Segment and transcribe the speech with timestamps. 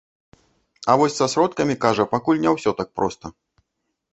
[0.93, 3.25] А вось са сродкамі, кажа, пакуль не ўсё так проста.